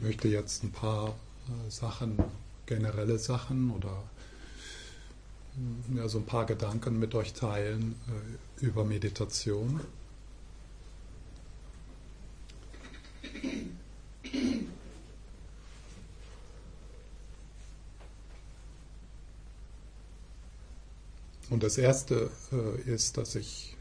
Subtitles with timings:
[0.00, 2.18] Ich möchte jetzt ein paar äh, Sachen,
[2.64, 4.02] generelle Sachen oder
[5.94, 9.78] ja, so ein paar Gedanken mit euch teilen äh, über Meditation.
[21.50, 23.76] Und das Erste äh, ist, dass ich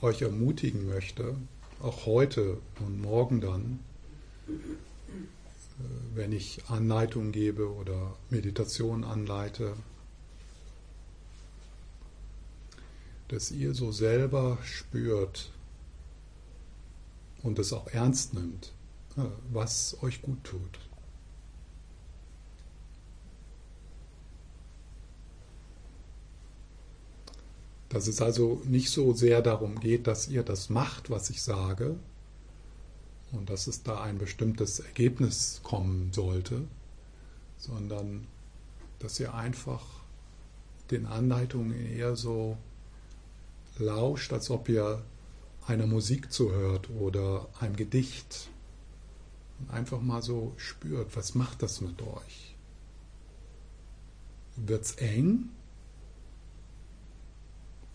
[0.00, 1.36] euch ermutigen möchte,
[1.82, 3.80] auch heute und morgen dann,
[6.14, 9.74] wenn ich Anleitungen gebe oder Meditation anleite,
[13.28, 15.50] dass ihr so selber spürt
[17.42, 18.72] und es auch ernst nimmt,
[19.16, 20.78] äh, was euch gut tut.
[27.88, 31.96] Dass es also nicht so sehr darum geht, dass ihr das macht, was ich sage,
[33.32, 36.62] und dass es da ein bestimmtes Ergebnis kommen sollte,
[37.58, 38.26] sondern
[38.98, 39.84] dass ihr einfach
[40.90, 42.56] den Anleitungen eher so
[43.78, 45.02] lauscht, als ob ihr
[45.66, 48.50] einer Musik zuhört oder einem Gedicht
[49.58, 52.56] und einfach mal so spürt, was macht das mit euch?
[54.56, 55.50] Wird es eng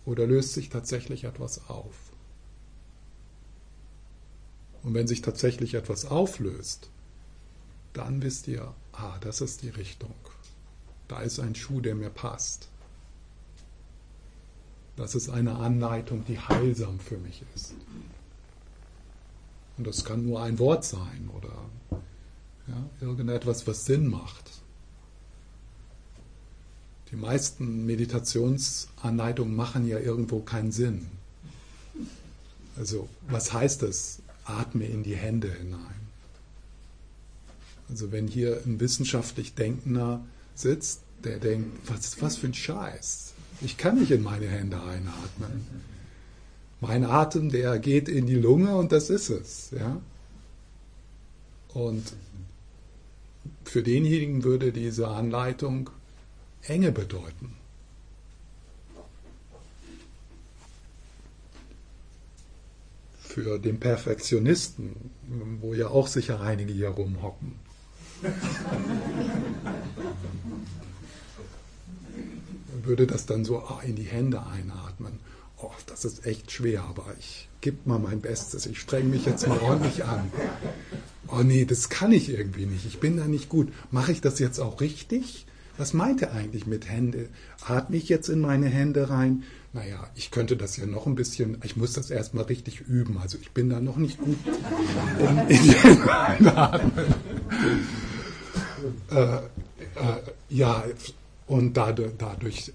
[0.05, 2.05] oder löst sich tatsächlich etwas auf?
[4.86, 6.91] Und wenn sich tatsächlich etwas auflöst,
[7.94, 10.14] dann wisst ihr, ah, das ist die Richtung.
[11.08, 12.69] Da ist ein Schuh, der mir passt.
[14.95, 17.73] Das ist eine Anleitung, die heilsam für mich ist.
[19.77, 21.99] Und das kann nur ein Wort sein oder
[22.67, 24.52] ja, irgendetwas, was Sinn macht.
[27.09, 31.08] Die meisten Meditationsanleitungen machen ja irgendwo keinen Sinn.
[32.77, 34.22] Also, was heißt es?
[34.46, 35.82] Atme in die Hände hinein.
[37.90, 40.24] Also, wenn hier ein wissenschaftlich Denkender
[40.56, 43.34] sitzt, der denkt, was, was für ein Scheiß.
[43.62, 45.66] Ich kann nicht in meine Hände einatmen.
[46.82, 49.72] Mein Atem, der geht in die Lunge und das ist es.
[49.72, 50.02] Ja?
[51.73, 52.14] Und
[53.64, 55.89] für denjenigen würde diese Anleitung
[56.64, 57.55] Enge bedeuten.
[63.36, 64.96] Für den Perfektionisten,
[65.60, 67.56] wo ja auch sicher einige hier rumhocken.
[72.84, 75.20] würde das dann so in die Hände einatmen.
[75.58, 78.68] Oh, das ist echt schwer, aber ich gebe mal mein Bestes.
[78.68, 80.32] Ich strenge mich jetzt mal ordentlich an.
[81.28, 82.86] Oh nee, das kann ich irgendwie nicht.
[82.86, 83.67] Ich bin da nicht gut.
[83.92, 85.46] Mache ich das jetzt auch richtig?
[85.77, 87.30] Was meint er eigentlich mit Hände?
[87.67, 89.43] Atme ich jetzt in meine Hände rein?
[89.73, 93.17] Naja, ich könnte das ja noch ein bisschen, ich muss das erstmal richtig üben.
[93.17, 94.37] Also ich bin da noch nicht gut
[95.19, 95.75] in, in die
[96.49, 96.91] atmen.
[99.09, 99.39] Äh, äh,
[100.49, 100.83] ja,
[101.47, 102.71] und dadurch, dadurch,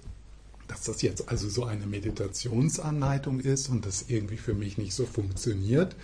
[0.68, 5.06] dass das jetzt also so eine Meditationsanleitung ist und das irgendwie für mich nicht so
[5.06, 5.96] funktioniert,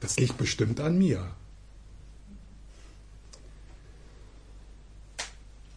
[0.00, 1.28] das liegt bestimmt an mir.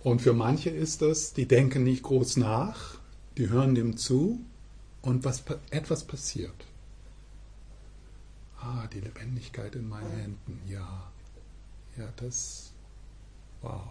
[0.03, 2.99] Und für manche ist das, die denken nicht groß nach,
[3.37, 4.39] die hören dem zu
[5.01, 6.65] und was, etwas passiert.
[8.59, 11.11] Ah, die Lebendigkeit in meinen Händen, ja.
[11.97, 12.71] Ja, das,
[13.61, 13.81] wow.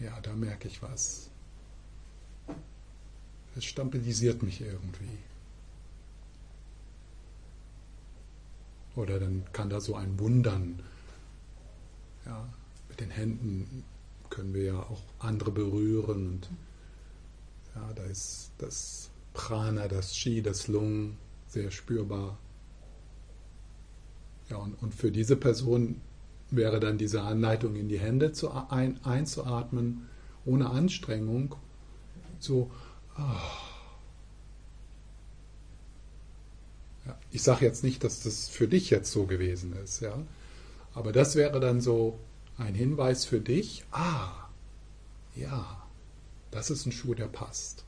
[0.00, 1.30] Ja, da merke ich was.
[3.56, 5.18] Es stabilisiert mich irgendwie.
[8.96, 10.82] Oder dann kann da so ein Wundern
[12.26, 12.48] ja,
[12.94, 13.84] mit den Händen
[14.30, 16.26] können wir ja auch andere berühren.
[16.26, 16.50] Und
[17.74, 21.16] ja, da ist das Prana, das Chi, das Lung
[21.48, 22.38] sehr spürbar.
[24.48, 26.00] Ja, und, und für diese Person
[26.50, 30.08] wäre dann diese Anleitung in die Hände zu, ein, einzuatmen,
[30.44, 31.56] ohne Anstrengung,
[32.38, 32.70] so.
[33.18, 33.20] Oh.
[37.06, 40.16] Ja, ich sage jetzt nicht, dass das für dich jetzt so gewesen ist, ja,
[40.92, 42.18] aber das wäre dann so
[42.58, 44.48] ein Hinweis für dich, ah,
[45.34, 45.82] ja,
[46.50, 47.84] das ist ein Schuh, der passt.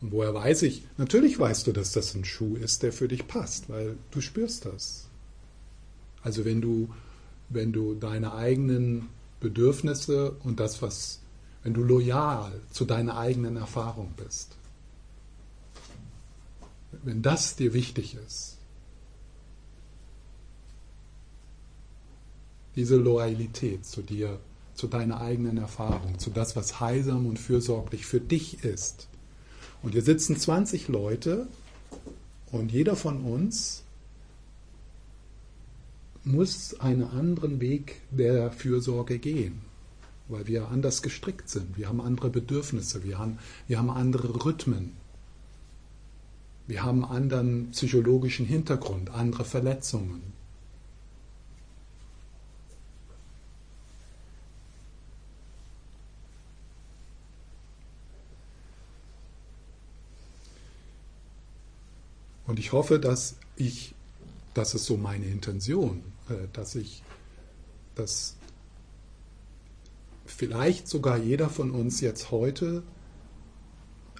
[0.00, 0.84] Und woher weiß ich?
[0.98, 4.66] Natürlich weißt du, dass das ein Schuh ist, der für dich passt, weil du spürst
[4.66, 5.08] das.
[6.22, 6.88] Also wenn du,
[7.48, 9.08] wenn du deine eigenen
[9.40, 11.20] Bedürfnisse und das, was,
[11.62, 14.56] wenn du loyal zu deiner eigenen Erfahrung bist,
[17.04, 18.58] wenn das dir wichtig ist,
[22.76, 24.38] diese Loyalität zu dir,
[24.74, 29.08] zu deiner eigenen Erfahrung, zu das, was heilsam und fürsorglich für dich ist.
[29.82, 31.46] Und hier sitzen 20 Leute
[32.50, 33.82] und jeder von uns
[36.24, 39.60] muss einen anderen Weg der Fürsorge gehen,
[40.28, 41.76] weil wir anders gestrickt sind.
[41.76, 44.92] Wir haben andere Bedürfnisse, wir haben, wir haben andere Rhythmen,
[46.68, 50.22] wir haben anderen psychologischen Hintergrund, andere Verletzungen.
[62.52, 63.94] Und ich hoffe, dass ich,
[64.52, 67.02] das ist so meine Intention, äh, dass ich,
[67.94, 68.36] dass
[70.26, 72.82] vielleicht sogar jeder von uns jetzt heute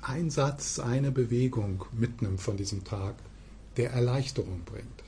[0.01, 3.17] ein Satz, eine Bewegung mitnimmt von diesem Tag,
[3.77, 5.05] der Erleichterung bringt.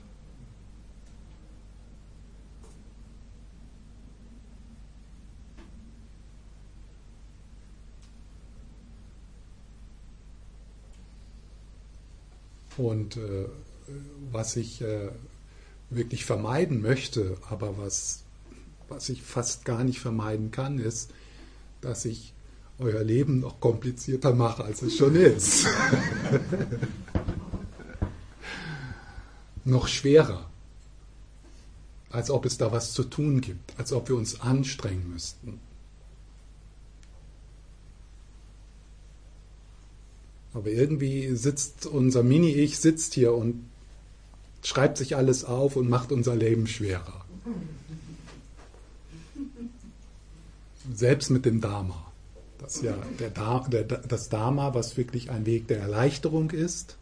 [12.76, 13.46] Und äh,
[14.32, 15.10] was ich äh,
[15.90, 18.24] wirklich vermeiden möchte, aber was,
[18.88, 21.10] was ich fast gar nicht vermeiden kann, ist,
[21.80, 22.32] dass ich
[22.78, 25.66] euer Leben noch komplizierter mache, als es schon ist.
[29.64, 30.50] noch schwerer,
[32.10, 35.60] als ob es da was zu tun gibt, als ob wir uns anstrengen müssten.
[40.54, 43.64] Aber irgendwie sitzt unser Mini-Ich sitzt hier und
[44.62, 47.24] schreibt sich alles auf und macht unser Leben schwerer.
[50.94, 52.12] Selbst mit dem Dharma.
[52.58, 56.96] Das ja der, der, das Dharma, was wirklich ein Weg der Erleichterung ist.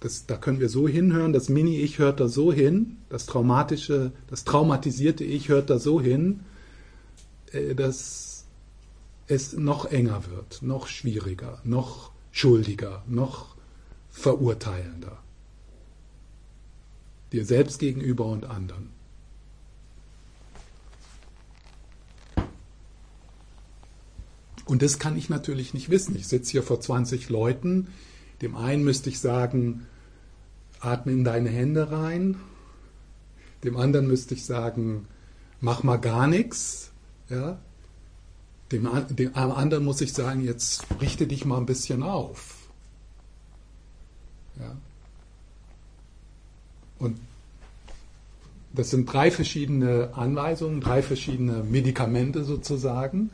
[0.00, 4.44] Das, da können wir so hinhören, das Mini-Ich hört da so hin, das traumatische, das
[4.44, 6.40] traumatisierte Ich hört da so hin,
[7.52, 8.29] äh, dass
[9.30, 13.54] es noch enger wird, noch schwieriger, noch schuldiger, noch
[14.10, 15.18] verurteilender.
[17.32, 18.90] Dir selbst gegenüber und anderen.
[24.66, 26.16] Und das kann ich natürlich nicht wissen.
[26.16, 27.88] Ich sitze hier vor 20 Leuten.
[28.42, 29.86] Dem einen müsste ich sagen,
[30.80, 32.36] atme in deine Hände rein.
[33.62, 35.06] Dem anderen müsste ich sagen,
[35.60, 36.90] mach mal gar nichts.
[37.28, 37.60] Ja?
[38.72, 42.68] Dem, dem anderen muss ich sagen, jetzt richte dich mal ein bisschen auf.
[44.58, 44.76] Ja.
[46.98, 47.18] Und
[48.72, 53.30] das sind drei verschiedene Anweisungen, drei verschiedene Medikamente sozusagen.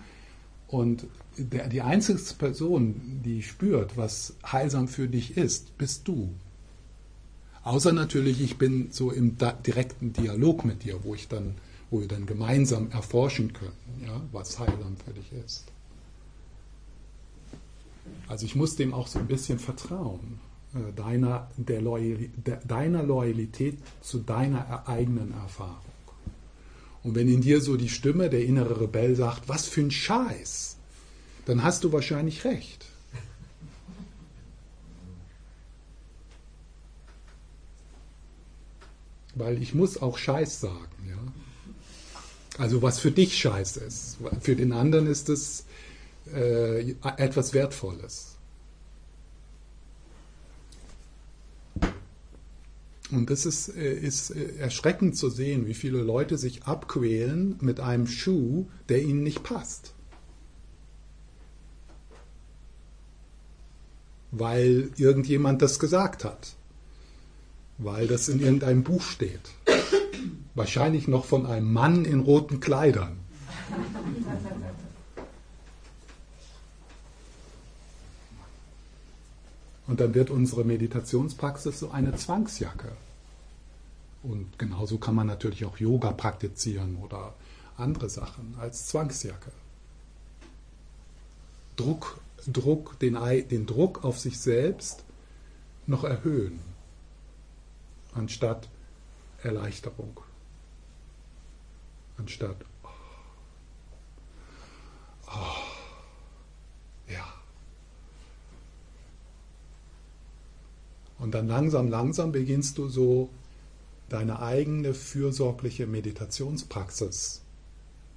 [0.69, 1.07] Und
[1.37, 6.31] der, die einzige Person, die spürt, was heilsam für dich ist, bist du.
[7.63, 9.37] Außer natürlich, ich bin so im
[9.67, 11.57] direkten Dialog mit dir, wo ich dann
[11.91, 15.65] wo wir dann gemeinsam erforschen können, ja, was heilsam für dich ist.
[18.29, 20.41] Also ich muss dem auch so ein bisschen vertrauen,
[20.75, 25.81] äh, deiner, der Loyal, der, deiner Loyalität zu deiner eigenen Erfahrung.
[27.03, 30.77] Und wenn in dir so die Stimme, der innere Rebell sagt, was für ein Scheiß,
[31.45, 32.85] dann hast du wahrscheinlich recht.
[39.37, 40.89] Weil ich muss auch Scheiß sagen.
[41.09, 41.19] Ja?
[42.59, 44.17] Also was für dich scheiße ist.
[44.41, 45.65] Für den anderen ist es
[46.33, 48.37] äh, etwas Wertvolles.
[53.11, 57.79] Und das ist, äh, ist äh, erschreckend zu sehen, wie viele Leute sich abquälen mit
[57.79, 59.93] einem Schuh, der ihnen nicht passt.
[64.33, 66.57] Weil irgendjemand das gesagt hat.
[67.79, 69.41] Weil das in irgendeinem Buch steht.
[70.57, 73.19] Wahrscheinlich noch von einem Mann in roten Kleidern.
[79.87, 82.91] Und dann wird unsere Meditationspraxis so eine Zwangsjacke.
[84.23, 87.35] Und genauso kann man natürlich auch Yoga praktizieren oder
[87.77, 89.53] andere Sachen als Zwangsjacke.
[91.77, 93.19] Druck, Druck, den,
[93.51, 95.05] den Druck auf sich selbst
[95.87, 96.61] noch erhöhen,
[98.15, 98.71] anstatt
[99.43, 100.19] Erleichterung
[102.19, 102.89] anstatt oh,
[105.29, 107.27] oh, ja.
[111.19, 113.31] Und dann langsam, langsam beginnst du so
[114.09, 117.43] deine eigene fürsorgliche Meditationspraxis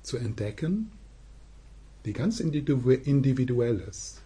[0.03, 0.91] zu entdecken,
[2.06, 4.22] die ganz individuell ist.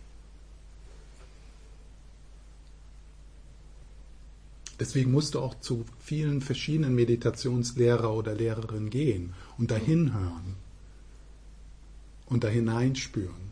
[4.80, 10.56] Deswegen musst du auch zu vielen verschiedenen Meditationslehrer oder Lehrerinnen gehen und dahin hören
[12.26, 13.52] und da hineinspüren,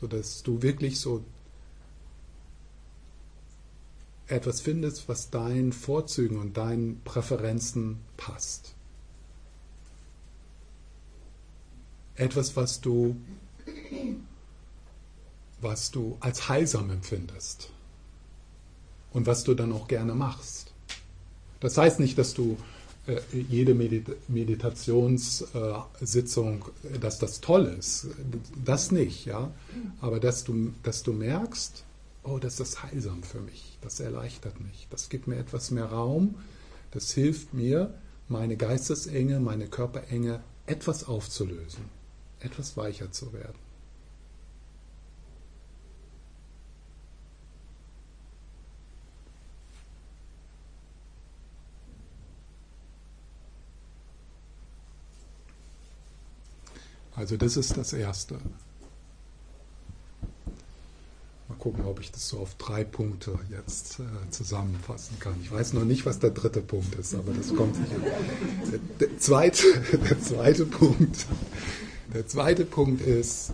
[0.00, 1.22] sodass du wirklich so
[4.28, 8.74] etwas findest, was deinen Vorzügen und deinen Präferenzen passt.
[12.14, 13.16] Etwas, was du,
[15.60, 17.70] was du als heilsam empfindest
[19.18, 20.72] und was du dann auch gerne machst.
[21.58, 22.56] Das heißt nicht, dass du
[23.08, 28.06] äh, jede Meditationssitzung, äh, dass das toll ist.
[28.64, 29.50] Das nicht, ja.
[30.00, 31.82] Aber dass du, dass du merkst,
[32.22, 36.36] oh, das ist heilsam für mich, das erleichtert mich, das gibt mir etwas mehr Raum,
[36.92, 37.92] das hilft mir,
[38.28, 41.86] meine Geistesenge, meine Körperenge etwas aufzulösen,
[42.38, 43.58] etwas weicher zu werden.
[57.18, 58.34] Also das ist das Erste.
[61.48, 65.34] Mal gucken, ob ich das so auf drei Punkte jetzt äh, zusammenfassen kann.
[65.42, 67.98] Ich weiß noch nicht, was der dritte Punkt ist, aber das kommt sicher.
[68.70, 69.64] Der, der, zweite,
[70.08, 71.26] der zweite Punkt.
[72.14, 73.52] Der zweite Punkt ist,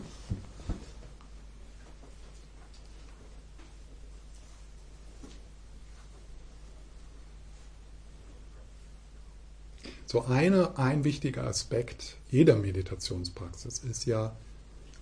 [10.14, 14.36] So eine, ein wichtiger Aspekt jeder Meditationspraxis ist ja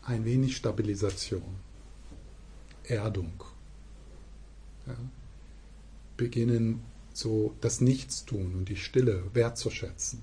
[0.01, 1.57] ein wenig Stabilisation,
[2.85, 3.45] Erdung.
[4.87, 4.97] Ja.
[6.17, 10.23] Beginnen so das Nichtstun und die Stille wertzuschätzen.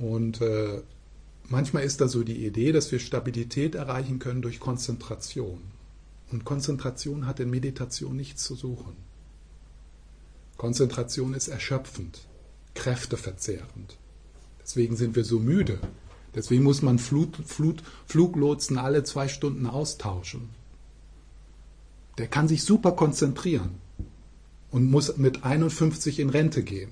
[0.00, 0.82] Und äh,
[1.44, 5.77] manchmal ist da so die Idee, dass wir Stabilität erreichen können durch Konzentration.
[6.30, 8.96] Und Konzentration hat in Meditation nichts zu suchen.
[10.56, 12.26] Konzentration ist erschöpfend,
[12.74, 13.96] kräfteverzehrend.
[14.60, 15.80] Deswegen sind wir so müde.
[16.34, 20.50] Deswegen muss man Flut, Flut, Fluglotsen alle zwei Stunden austauschen.
[22.18, 23.78] Der kann sich super konzentrieren
[24.70, 26.90] und muss mit 51 in Rente gehen.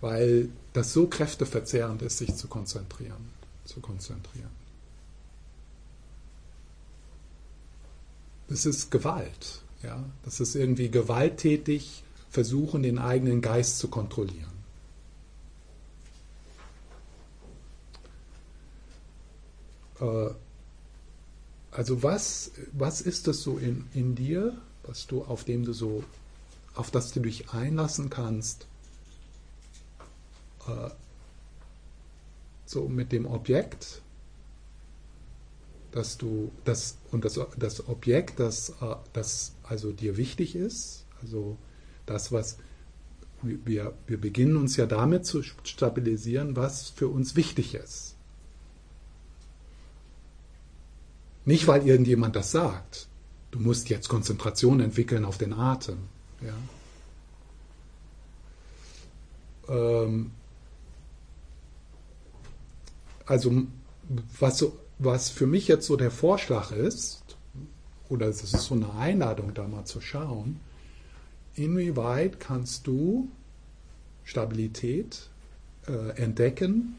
[0.00, 3.30] Weil das so kräfteverzehrend ist, sich zu konzentrieren.
[3.64, 4.61] Zu konzentrieren.
[8.48, 9.62] Das ist Gewalt.
[9.82, 10.04] Ja?
[10.24, 14.52] Das ist irgendwie gewalttätig versuchen, den eigenen Geist zu kontrollieren.
[20.00, 20.30] Äh,
[21.70, 26.04] also was, was ist das so in, in dir, was du, auf dem du so,
[26.74, 28.66] auf das du dich einlassen kannst,
[30.66, 30.90] äh,
[32.66, 34.01] so mit dem Objekt,
[35.92, 41.56] dass du das und das, das Objekt, das, äh, das also dir wichtig ist, also
[42.06, 42.58] das, was
[43.42, 48.16] wir, wir beginnen uns ja damit zu stabilisieren, was für uns wichtig ist.
[51.44, 53.08] Nicht, weil irgendjemand das sagt.
[53.50, 55.98] Du musst jetzt Konzentration entwickeln auf den Atem.
[56.40, 56.54] Ja.
[59.68, 60.30] Ähm,
[63.26, 63.64] also,
[64.38, 67.36] was so was für mich jetzt so der Vorschlag ist,
[68.08, 70.60] oder es ist so eine Einladung, da mal zu schauen,
[71.54, 73.28] inwieweit kannst du
[74.24, 75.28] Stabilität
[75.88, 76.96] äh, entdecken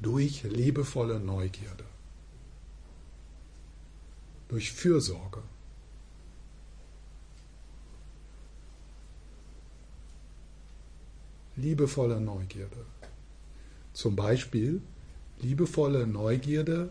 [0.00, 1.84] durch liebevolle Neugierde,
[4.48, 5.42] durch Fürsorge.
[11.56, 12.86] Liebevolle Neugierde.
[13.92, 14.80] Zum Beispiel
[15.40, 16.90] liebevolle Neugierde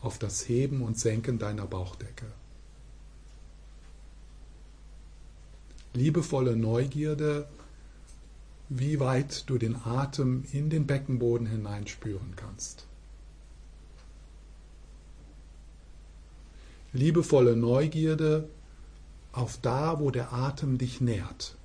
[0.00, 2.26] auf das Heben und Senken deiner Bauchdecke.
[5.94, 7.48] Liebevolle Neugierde,
[8.68, 12.86] wie weit du den Atem in den Beckenboden hineinspüren kannst.
[16.92, 18.48] Liebevolle Neugierde
[19.32, 21.57] auf da, wo der Atem dich nährt.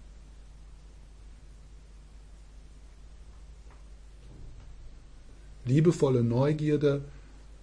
[5.65, 7.03] Liebevolle Neugierde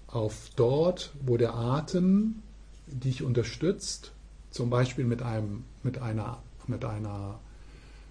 [0.06, 2.42] auf dort, wo der Atem
[2.86, 4.12] dich unterstützt,
[4.50, 7.38] zum Beispiel mit einem, mit einer, mit einer,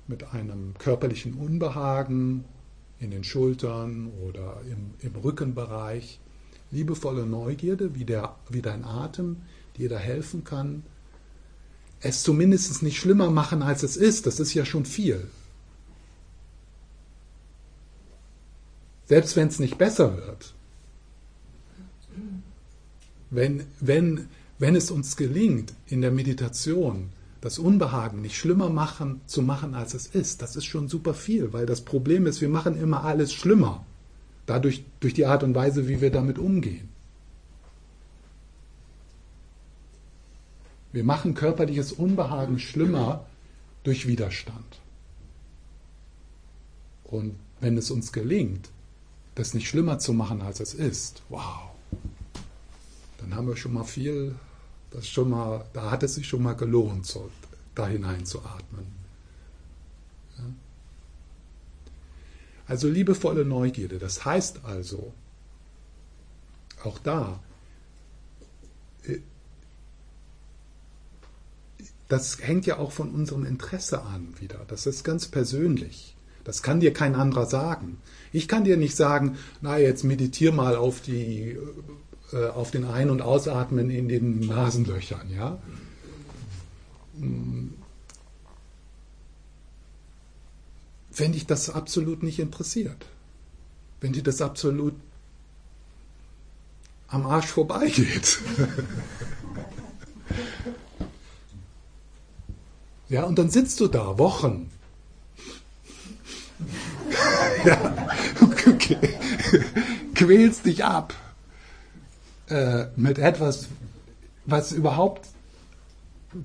[0.08, 2.46] mit einem körperlichen Unbehagen
[3.00, 6.20] in den Schultern oder im, im Rückenbereich.
[6.72, 9.38] Liebevolle Neugierde, wie, der, wie dein Atem
[9.78, 10.84] dir da helfen kann,
[12.02, 14.26] es zumindest nicht schlimmer machen, als es ist.
[14.26, 15.28] Das ist ja schon viel.
[19.10, 20.54] Selbst wenn es nicht besser wird.
[23.32, 24.28] Wenn, wenn,
[24.60, 27.10] wenn es uns gelingt, in der Meditation
[27.42, 31.54] das Unbehagen nicht schlimmer machen, zu machen, als es ist, das ist schon super viel,
[31.54, 33.84] weil das Problem ist, wir machen immer alles schlimmer.
[34.46, 36.90] Dadurch, durch die Art und Weise, wie wir damit umgehen.
[40.92, 43.26] Wir machen körperliches Unbehagen schlimmer
[43.82, 44.82] durch Widerstand.
[47.06, 48.70] Und wenn es uns gelingt,
[49.36, 51.70] das nicht schlimmer zu machen, als es ist, wow,
[53.20, 54.36] dann haben wir schon mal viel,
[54.92, 57.30] das schon mal, da hat es sich schon mal gelohnt, so,
[57.76, 58.86] da hineinzuatmen.
[60.38, 60.44] Ja?
[62.68, 65.14] Also liebevolle Neugierde, das heißt also,
[66.84, 67.42] auch da,
[69.04, 69.20] äh,
[72.08, 74.66] das hängt ja auch von unserem Interesse an wieder.
[74.68, 76.16] Das ist ganz persönlich.
[76.50, 78.00] Das kann dir kein anderer sagen.
[78.34, 81.56] Ich kann dir nicht sagen, na jetzt meditiere mal auf die
[82.34, 85.60] äh, auf den Ein- und Ausatmen in den Nasenlöchern, ja.
[87.14, 87.76] Wenn
[91.34, 93.06] dich das absolut nicht interessiert,
[94.02, 94.96] wenn dir das absolut
[97.10, 98.40] am Arsch vorbeigeht.
[103.10, 104.72] ja, und dann sitzt du da Wochen
[107.66, 108.08] ja,
[108.68, 108.98] okay.
[110.16, 111.14] quälst dich ab
[112.50, 113.68] äh, mit etwas,
[114.46, 115.28] was überhaupt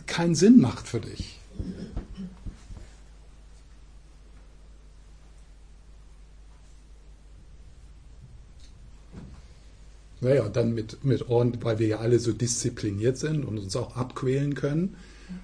[0.07, 1.39] keinen Sinn macht für dich.
[10.21, 13.97] Naja, dann mit, mit Ordnung, weil wir ja alle so diszipliniert sind und uns auch
[13.97, 14.97] abquälen können,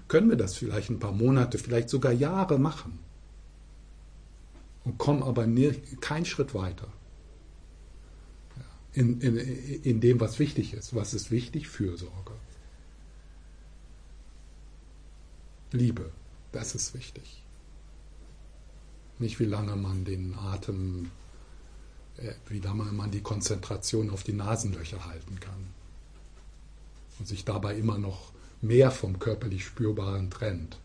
[0.08, 3.09] können wir das vielleicht ein paar Monate, vielleicht sogar Jahre machen
[4.84, 5.46] und kommen aber
[6.00, 6.88] keinen Schritt weiter.
[8.92, 10.94] In, in, in dem, was wichtig ist.
[10.94, 11.68] Was ist wichtig?
[11.68, 12.32] Fürsorge.
[15.72, 16.10] Liebe,
[16.50, 17.42] das ist wichtig.
[19.20, 21.10] Nicht wie lange man den Atem,
[22.16, 25.68] äh, wie lange man die Konzentration auf die Nasenlöcher halten kann.
[27.18, 28.32] Und sich dabei immer noch
[28.62, 30.78] mehr vom körperlich Spürbaren trennt.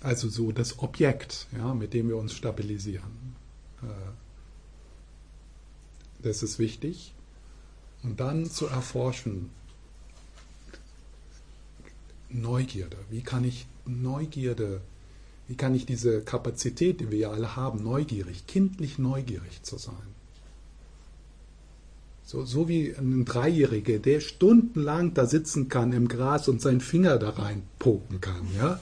[0.00, 3.34] Also so das Objekt, ja, mit dem wir uns stabilisieren.
[3.82, 3.86] Äh,
[6.22, 7.14] das ist wichtig.
[8.02, 9.50] Und dann zu erforschen,
[12.30, 12.98] Neugierde.
[13.10, 14.82] Wie kann ich Neugierde,
[15.46, 19.94] wie kann ich diese Kapazität, die wir ja alle haben, neugierig, kindlich neugierig zu sein?
[22.24, 27.18] So, so wie ein Dreijähriger, der stundenlang da sitzen kann im Gras und seinen Finger
[27.18, 28.78] da reinpoken kann, ja?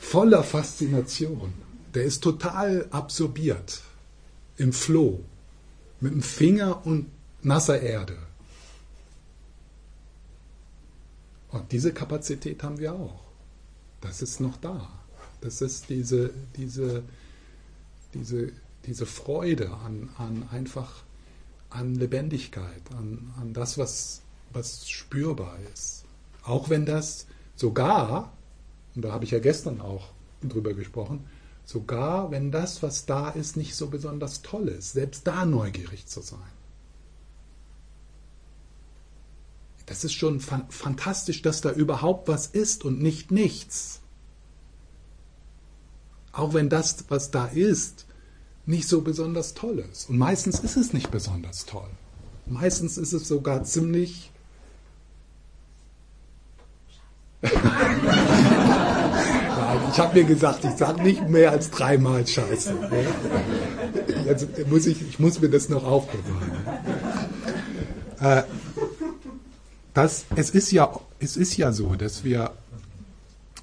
[0.00, 1.52] Voller Faszination.
[1.94, 3.82] Der ist total absorbiert
[4.56, 5.24] im Floh
[6.00, 7.10] mit dem Finger und
[7.42, 8.16] nasser Erde.
[11.48, 13.20] Und diese Kapazität haben wir auch.
[14.00, 14.88] Das ist noch da.
[15.40, 17.02] Das ist diese, diese,
[18.14, 18.52] diese,
[18.86, 21.02] diese Freude an, an einfach
[21.70, 24.22] an Lebendigkeit, an, an das, was,
[24.52, 26.04] was spürbar ist.
[26.42, 27.26] Auch wenn das
[27.56, 28.32] sogar
[29.00, 30.10] und da habe ich ja gestern auch
[30.42, 31.24] drüber gesprochen,
[31.64, 36.20] sogar wenn das, was da ist, nicht so besonders toll ist, selbst da neugierig zu
[36.20, 36.52] sein.
[39.86, 44.02] Das ist schon fantastisch, dass da überhaupt was ist und nicht nichts.
[46.32, 48.04] Auch wenn das, was da ist,
[48.66, 50.10] nicht so besonders toll ist.
[50.10, 51.88] Und meistens ist es nicht besonders toll.
[52.44, 54.30] Meistens ist es sogar ziemlich
[59.90, 62.74] ich habe mir gesagt, ich sage nicht mehr als dreimal Scheiße.
[64.26, 66.52] Jetzt muss ich, ich muss mir das noch aufbewahren.
[68.20, 68.42] Äh,
[69.94, 72.52] das, es, ist ja, es ist ja so, dass wir,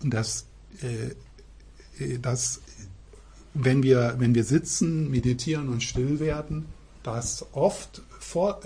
[0.03, 0.45] dass,
[0.81, 2.61] äh, äh, dass
[3.53, 6.65] wenn, wir, wenn wir sitzen, meditieren und still werden,
[7.03, 8.59] dass oft vor,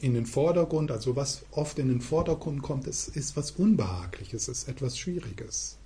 [0.00, 4.68] in den Vordergrund, also was oft in den Vordergrund kommt, ist, ist was Unbehagliches, ist
[4.68, 5.77] etwas Schwieriges.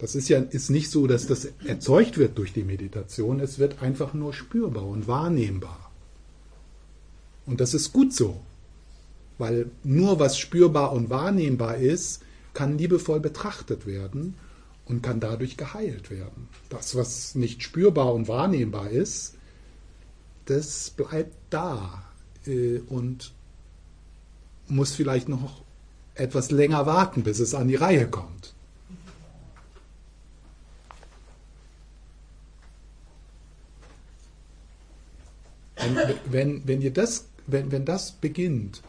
[0.00, 3.82] Das ist ja ist nicht so, dass das erzeugt wird durch die Meditation, es wird
[3.82, 5.90] einfach nur spürbar und wahrnehmbar.
[7.44, 8.40] Und das ist gut so,
[9.36, 12.22] weil nur was spürbar und wahrnehmbar ist,
[12.54, 14.36] kann liebevoll betrachtet werden
[14.86, 16.48] und kann dadurch geheilt werden.
[16.70, 19.34] Das, was nicht spürbar und wahrnehmbar ist,
[20.46, 22.04] das bleibt da
[22.46, 23.34] äh, und
[24.66, 25.62] muss vielleicht noch
[26.14, 28.54] etwas länger warten, bis es an die Reihe kommt.
[36.30, 38.82] Wenn, wenn, ihr das, wenn, wenn das beginnt,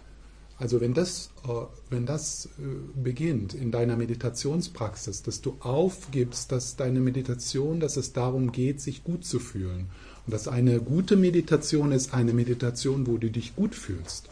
[0.61, 2.49] Also wenn das, äh, wenn das äh,
[2.93, 9.03] beginnt in deiner Meditationspraxis, dass du aufgibst, dass deine Meditation, dass es darum geht, sich
[9.03, 9.89] gut zu fühlen.
[10.27, 14.29] Und dass eine gute Meditation ist eine Meditation, wo du dich gut fühlst.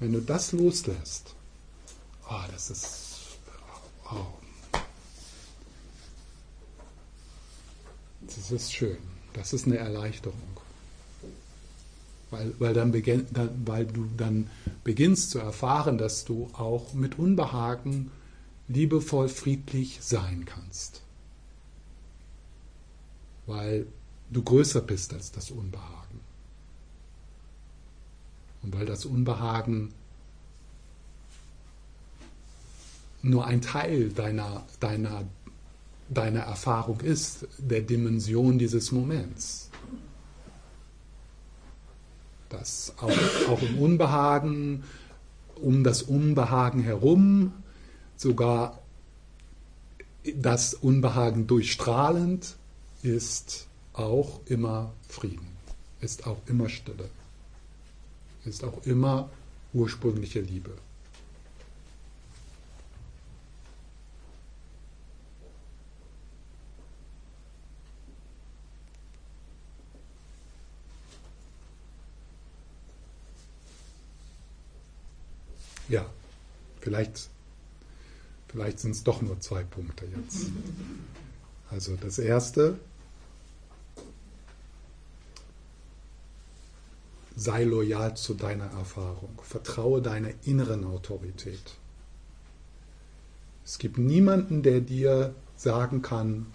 [0.00, 1.34] Wenn du das loslässt,
[2.30, 3.36] oh, das ist,
[4.10, 4.24] oh,
[8.24, 8.96] das ist schön.
[9.34, 10.56] Das ist eine Erleichterung.
[12.30, 13.26] Weil, weil, dann beginn,
[13.64, 14.50] weil du dann
[14.82, 18.10] beginnst zu erfahren, dass du auch mit Unbehagen
[18.68, 21.02] liebevoll, friedlich sein kannst.
[23.46, 23.86] Weil
[24.30, 26.20] du größer bist als das Unbehagen.
[28.62, 29.92] Und weil das Unbehagen
[33.22, 35.22] nur ein Teil deiner, deiner,
[36.08, 39.65] deiner Erfahrung ist, der Dimension dieses Moments
[42.48, 44.84] dass auch, auch im Unbehagen,
[45.60, 47.52] um das Unbehagen herum,
[48.16, 48.80] sogar
[50.34, 52.56] das Unbehagen durchstrahlend,
[53.02, 55.46] ist auch immer Frieden,
[56.00, 57.08] ist auch immer Stille,
[58.44, 59.30] ist auch immer
[59.72, 60.72] ursprüngliche Liebe.
[75.88, 76.04] Ja,
[76.86, 77.30] vielleicht,
[78.46, 80.50] vielleicht sind es doch nur zwei Punkte jetzt.
[81.68, 82.78] Also das erste,
[87.34, 91.74] sei loyal zu deiner Erfahrung, vertraue deiner inneren Autorität.
[93.64, 96.46] Es gibt niemanden, der dir sagen kann,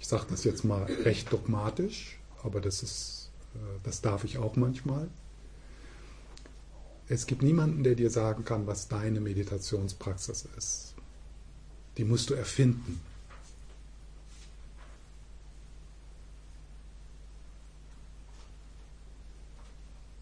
[0.00, 4.56] ich sage das jetzt mal recht dogmatisch, aber das ist, äh, das darf ich auch
[4.56, 5.06] manchmal
[7.08, 10.94] es gibt niemanden, der dir sagen kann, was deine Meditationspraxis ist.
[11.96, 13.00] Die musst du erfinden.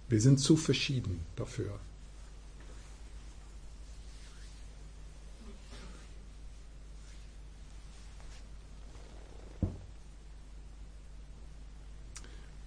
[0.08, 1.78] Wir sind zu verschieden dafür.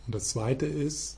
[0.07, 1.17] Und das Zweite ist,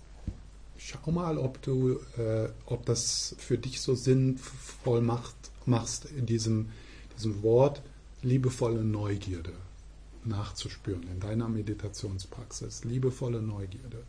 [0.88, 6.70] schau mal, ob du, äh, ob das für dich so sinnvoll macht, machst, in diesem,
[7.18, 7.82] diesem Wort
[8.22, 9.52] liebevolle Neugierde
[10.24, 12.84] nachzuspüren in deiner Meditationspraxis.
[12.84, 14.04] Liebevolle Neugierde.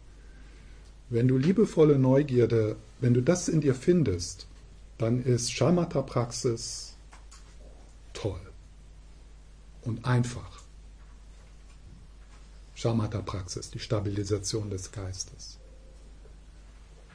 [1.10, 4.46] Wenn du liebevolle Neugierde, wenn du das in dir findest,
[4.98, 6.94] dann ist Shamatha-Praxis
[8.12, 8.40] toll
[9.82, 10.62] und einfach.
[12.74, 15.58] Shamatha-Praxis, die Stabilisation des Geistes.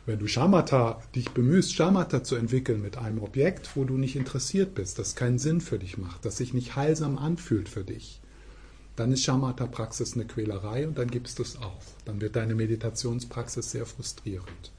[0.05, 4.75] Wenn du Shamatha dich bemühst, Shamatha zu entwickeln mit einem Objekt, wo du nicht interessiert
[4.75, 8.19] bist, das keinen Sinn für dich macht, das sich nicht heilsam anfühlt für dich,
[8.97, 11.95] dann ist Shamatha-Praxis eine Quälerei und dann gibst du es auf.
[12.03, 14.71] Dann wird deine Meditationspraxis sehr frustrierend.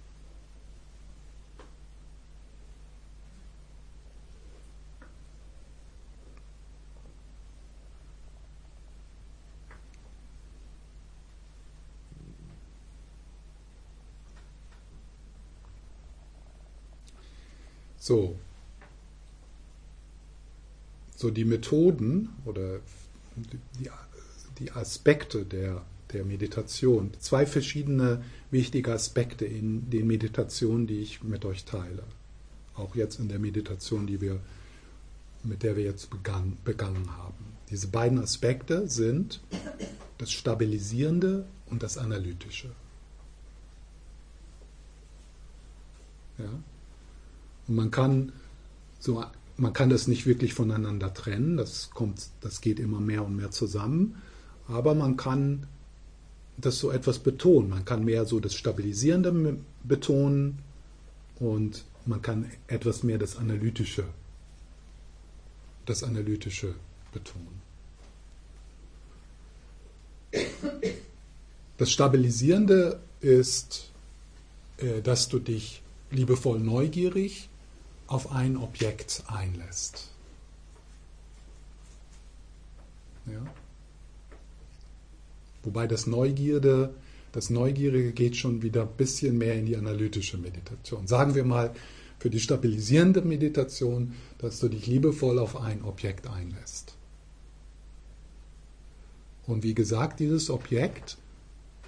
[18.05, 18.37] So.
[21.17, 22.81] So die Methoden oder
[23.79, 23.89] die,
[24.59, 25.81] die Aspekte der,
[26.13, 32.03] der Meditation, zwei verschiedene wichtige Aspekte in den Meditationen, die ich mit euch teile.
[32.75, 34.39] Auch jetzt in der Meditation, die wir,
[35.43, 37.57] mit der wir jetzt begann, begangen haben.
[37.71, 39.41] Diese beiden Aspekte sind
[40.19, 42.71] das Stabilisierende und das Analytische.
[46.37, 46.51] Ja?
[47.69, 48.33] Und man kann
[49.01, 49.25] so,
[49.57, 53.51] man kann das nicht wirklich voneinander trennen, das kommt, das geht immer mehr und mehr
[53.51, 54.17] zusammen,
[54.67, 55.67] aber man kann
[56.57, 57.69] das so etwas betonen.
[57.69, 60.61] Man kann mehr so das Stabilisierende betonen
[61.39, 64.05] und man kann etwas mehr das Analytische,
[65.87, 66.75] das Analytische
[67.13, 67.63] betonen.
[71.77, 73.91] Das Stabilisierende ist,
[74.79, 77.49] äh, dass du dich liebevoll neugierig
[78.07, 80.09] auf ein Objekt einlässt.
[83.27, 83.45] Ja?
[85.63, 86.95] Wobei das Neugierde,
[87.33, 91.07] das Neugierige geht schon wieder ein bisschen mehr in die analytische Meditation.
[91.07, 91.75] Sagen wir mal
[92.19, 96.95] für die stabilisierende Meditation, dass du dich liebevoll auf ein Objekt einlässt.
[99.47, 101.19] Und wie gesagt, dieses Objekt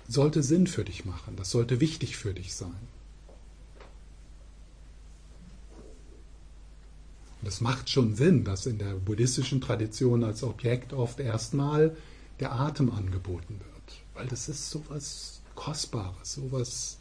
[0.08, 2.76] sollte Sinn für dich machen, das sollte wichtig für dich sein.
[7.46, 11.96] Es macht schon Sinn, dass in der buddhistischen Tradition als Objekt oft erstmal
[12.40, 16.98] der Atem angeboten wird, weil das ist sowas Kostbares, sowas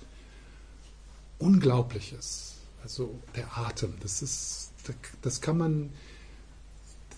[1.39, 2.53] Unglaubliches.
[2.83, 4.69] Also der Atem, das ist,
[5.23, 5.89] das kann man,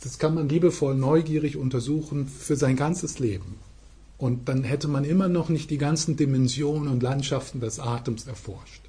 [0.02, 3.60] das kann man liebevoll neugierig untersuchen für sein ganzes Leben.
[4.18, 8.87] Und dann hätte man immer noch nicht die ganzen Dimensionen und Landschaften des Atems erforscht.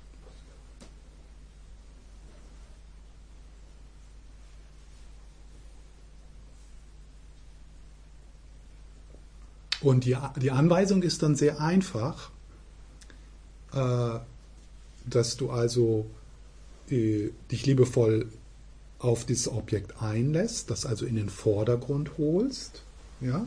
[9.88, 12.30] Und die, die Anweisung ist dann sehr einfach,
[13.72, 14.18] äh,
[15.06, 16.04] dass du also
[16.90, 18.30] äh, dich liebevoll
[18.98, 22.82] auf dieses Objekt einlässt, das also in den Vordergrund holst.
[23.22, 23.46] Ja?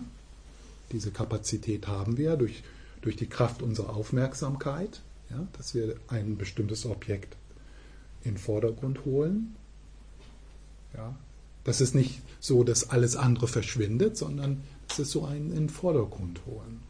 [0.92, 2.64] Diese Kapazität haben wir durch,
[3.04, 5.46] durch die Kraft unserer Aufmerksamkeit, ja?
[5.60, 7.36] dass wir ein bestimmtes Objekt
[8.24, 9.56] in den Vordergrund holen.
[10.96, 11.16] Ja?
[11.66, 14.64] Das ist nicht so, dass alles andere verschwindet, sondern
[15.00, 16.82] ist so ein in den Vordergrund holen.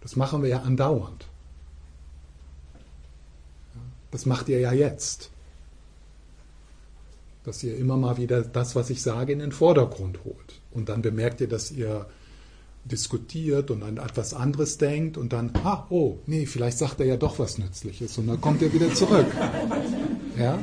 [0.00, 1.26] Das machen wir ja andauernd.
[4.10, 5.30] Das macht ihr ja jetzt.
[7.44, 10.60] Dass ihr immer mal wieder das, was ich sage, in den Vordergrund holt.
[10.70, 12.06] Und dann bemerkt ihr, dass ihr
[12.84, 17.16] diskutiert und an etwas anderes denkt und dann, ah, oh, nee, vielleicht sagt er ja
[17.16, 19.26] doch was Nützliches und dann kommt ihr wieder zurück.
[20.38, 20.58] Ja?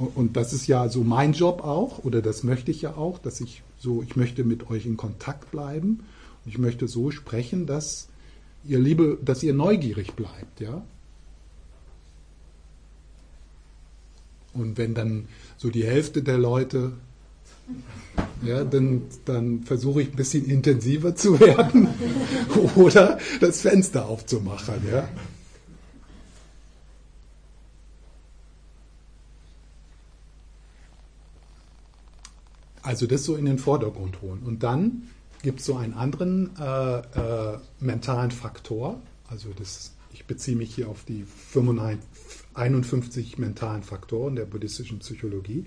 [0.00, 3.40] Und das ist ja so mein Job auch, oder das möchte ich ja auch, dass
[3.40, 6.00] ich so, ich möchte mit euch in Kontakt bleiben
[6.44, 8.08] und ich möchte so sprechen, dass
[8.64, 10.82] ihr Liebe, dass ihr neugierig bleibt, ja.
[14.52, 16.92] Und wenn dann so die Hälfte der Leute,
[18.42, 21.88] ja, dann, dann versuche ich ein bisschen intensiver zu werden
[22.74, 25.08] oder das Fenster aufzumachen, ja.
[32.90, 34.42] Also das so in den Vordergrund holen.
[34.44, 35.06] Und dann
[35.42, 39.00] gibt es so einen anderen äh, äh, mentalen Faktor.
[39.28, 42.04] Also das, ich beziehe mich hier auf die 55,
[42.54, 45.66] 51 mentalen Faktoren der buddhistischen Psychologie.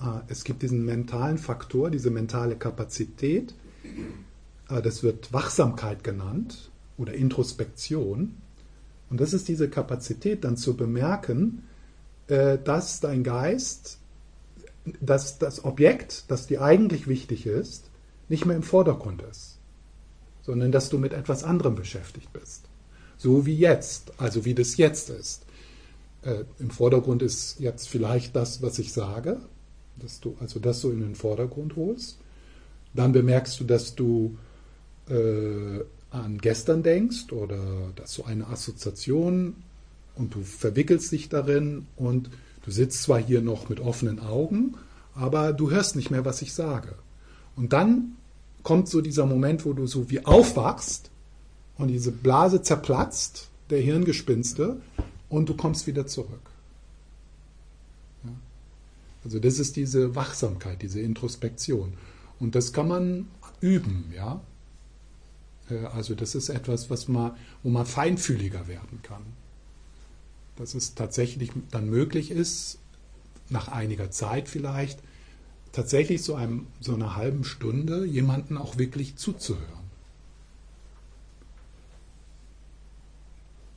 [0.00, 3.54] Äh, es gibt diesen mentalen Faktor, diese mentale Kapazität.
[4.70, 8.36] Äh, das wird Wachsamkeit genannt oder Introspektion.
[9.10, 11.64] Und das ist diese Kapazität, dann zu bemerken,
[12.28, 13.99] äh, dass dein Geist,
[15.00, 17.90] dass das Objekt, das dir eigentlich wichtig ist,
[18.28, 19.58] nicht mehr im Vordergrund ist,
[20.42, 22.64] sondern dass du mit etwas anderem beschäftigt bist.
[23.16, 25.44] So wie jetzt, also wie das jetzt ist.
[26.22, 29.40] Äh, Im Vordergrund ist jetzt vielleicht das, was ich sage,
[29.98, 32.18] dass du also das so in den Vordergrund holst.
[32.94, 34.38] Dann bemerkst du, dass du
[35.08, 39.56] äh, an gestern denkst oder dass du eine Assoziation
[40.14, 42.30] und du verwickelst dich darin und
[42.64, 44.74] du sitzt zwar hier noch mit offenen Augen,
[45.14, 46.94] aber du hörst nicht mehr, was ich sage.
[47.56, 48.16] Und dann
[48.62, 51.10] kommt so dieser Moment, wo du so wie aufwachst
[51.76, 54.80] und diese Blase zerplatzt, der Hirngespinste,
[55.28, 56.50] und du kommst wieder zurück.
[59.24, 61.92] Also das ist diese Wachsamkeit, diese Introspektion.
[62.38, 63.28] Und das kann man
[63.60, 64.40] üben, ja.
[65.68, 69.22] Äh, also das ist etwas, was man, wo man feinfühliger werden kann.
[70.60, 72.78] Dass es tatsächlich dann möglich ist,
[73.48, 74.98] nach einiger Zeit vielleicht,
[75.72, 79.64] tatsächlich so, einem, so einer halben Stunde jemanden auch wirklich zuzuhören.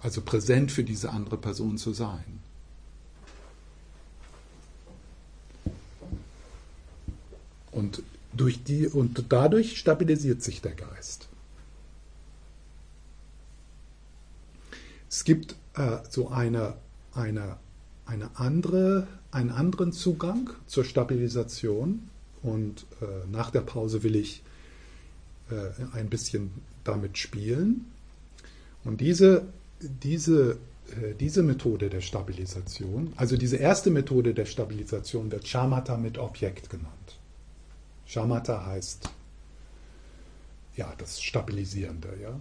[0.01, 2.41] Also präsent für diese andere Person zu sein.
[7.71, 11.29] Und, durch die, und dadurch stabilisiert sich der Geist.
[15.09, 16.75] Es gibt äh, so eine,
[17.13, 17.57] eine,
[18.05, 22.09] eine andere einen anderen Zugang zur Stabilisation
[22.43, 24.43] und äh, nach der Pause will ich
[25.49, 26.51] äh, ein bisschen
[26.83, 27.85] damit spielen.
[28.83, 29.47] Und diese,
[29.81, 30.57] diese,
[30.91, 36.69] äh, diese Methode der Stabilisation, also diese erste Methode der Stabilisation wird Shamatha mit Objekt
[36.69, 37.17] genannt.
[38.05, 39.09] Shamatha heißt
[40.75, 42.39] ja das Stabilisierende, ja.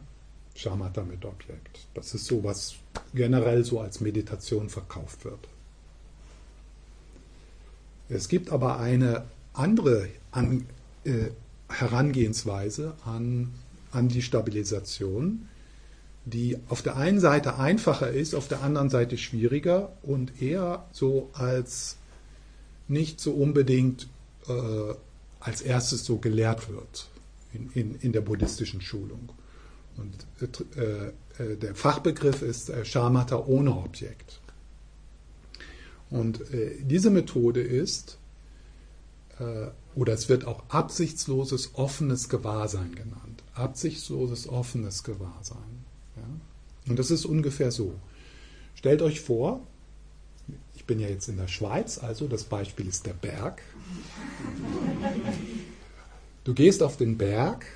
[0.55, 1.87] Shamatha mit Objekt.
[1.95, 2.75] Das ist so, was
[3.15, 5.49] generell so als Meditation verkauft wird.
[8.09, 10.67] Es gibt aber eine andere an,
[11.05, 11.31] äh,
[11.69, 13.53] Herangehensweise an,
[13.91, 15.49] an die Stabilisation,
[16.25, 21.31] die auf der einen Seite einfacher ist, auf der anderen Seite schwieriger und eher so
[21.33, 21.97] als
[22.89, 24.09] nicht so unbedingt
[24.47, 24.95] äh,
[25.41, 27.09] als erstes so gelehrt wird
[27.53, 29.31] in, in, in der buddhistischen Schulung.
[29.97, 30.27] Und
[30.77, 34.41] äh, der Fachbegriff ist äh, Shamatha ohne Objekt.
[36.11, 38.19] Und äh, diese Methode ist,
[39.39, 43.43] äh, oder es wird auch absichtsloses offenes Gewahrsein genannt.
[43.55, 45.85] Absichtsloses offenes Gewahrsein.
[46.89, 47.95] Und das ist ungefähr so.
[48.75, 49.61] Stellt euch vor,
[50.75, 53.63] ich bin ja jetzt in der Schweiz, also das Beispiel ist der Berg.
[56.45, 57.67] Du gehst auf den Berg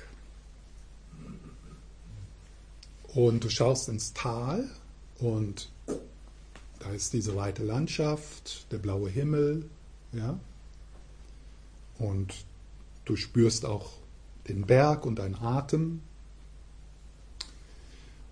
[3.17, 4.69] und du schaust ins Tal
[5.17, 5.71] und
[6.77, 9.65] da ist diese weite Landschaft, der blaue Himmel,
[10.11, 10.37] ja.
[11.97, 12.45] Und
[13.05, 13.89] du spürst auch
[14.47, 16.01] den Berg und deinen Atem.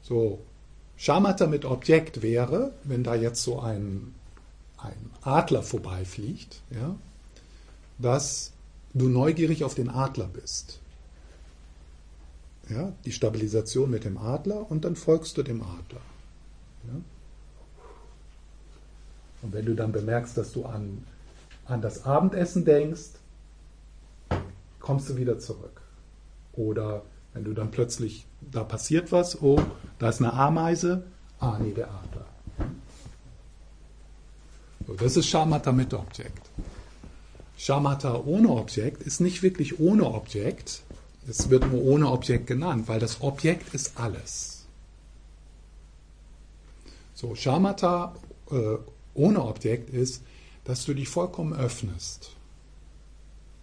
[0.03, 0.39] So,
[0.97, 4.13] Schamata mit Objekt wäre, wenn da jetzt so ein,
[4.77, 6.95] ein Adler vorbeifliegt, ja,
[7.97, 8.51] dass
[8.93, 10.79] du neugierig auf den Adler bist.
[12.69, 16.01] Ja, die Stabilisation mit dem Adler und dann folgst du dem Adler.
[16.87, 17.01] Ja.
[19.43, 21.05] Und wenn du dann bemerkst, dass du an,
[21.65, 23.11] an das Abendessen denkst,
[24.79, 25.81] kommst du wieder zurück.
[26.53, 29.61] Oder wenn du dann plötzlich, da passiert was, oh,
[29.99, 31.03] da ist eine Ameise,
[31.39, 32.25] ah nee, der Adler.
[34.87, 36.49] So, das ist Schamata mit Objekt.
[37.57, 40.81] Schamata ohne Objekt ist nicht wirklich ohne Objekt,
[41.27, 44.65] es wird nur ohne Objekt genannt, weil das Objekt ist alles.
[47.13, 48.15] So, Schamata
[48.51, 48.77] äh,
[49.13, 50.21] ohne Objekt ist,
[50.65, 52.31] dass du dich vollkommen öffnest.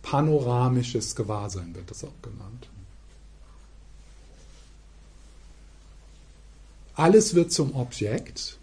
[0.03, 2.69] Panoramisches Gewahrsein wird das auch genannt.
[6.95, 8.59] Alles wird zum Objekt.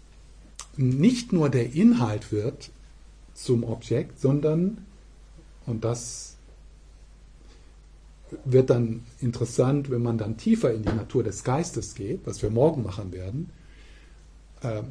[0.76, 2.70] Nicht nur der Inhalt wird
[3.34, 4.86] zum Objekt, sondern,
[5.66, 6.36] und das
[8.44, 12.50] wird dann interessant, wenn man dann tiefer in die Natur des Geistes geht, was wir
[12.50, 13.50] morgen machen werden,
[14.62, 14.82] äh,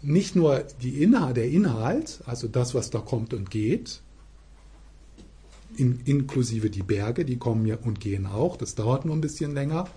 [0.00, 4.00] nicht nur die Inhalt, der Inhalt, also das, was da kommt und geht,
[5.76, 9.54] in, inklusive die Berge, die kommen ja und gehen auch, das dauert nur ein bisschen
[9.54, 9.88] länger,